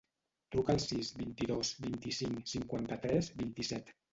Truca 0.55 0.73
al 0.75 0.81
sis, 0.83 1.11
vint-i-dos, 1.19 1.73
vint-i-cinc, 1.85 2.43
cinquanta-tres, 2.55 3.31
vint-i-set. 3.45 3.95